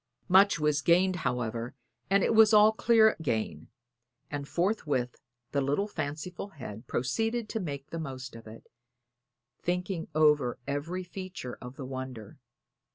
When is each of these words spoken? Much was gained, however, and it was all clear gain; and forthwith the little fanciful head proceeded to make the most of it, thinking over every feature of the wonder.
Much 0.27 0.57
was 0.59 0.81
gained, 0.81 1.17
however, 1.17 1.75
and 2.09 2.23
it 2.23 2.33
was 2.33 2.55
all 2.55 2.71
clear 2.71 3.15
gain; 3.21 3.67
and 4.31 4.47
forthwith 4.47 5.17
the 5.51 5.61
little 5.61 5.87
fanciful 5.87 6.47
head 6.47 6.87
proceeded 6.87 7.47
to 7.47 7.59
make 7.59 7.91
the 7.91 7.99
most 7.99 8.35
of 8.35 8.47
it, 8.47 8.65
thinking 9.61 10.07
over 10.15 10.57
every 10.65 11.03
feature 11.03 11.55
of 11.61 11.75
the 11.75 11.85
wonder. 11.85 12.39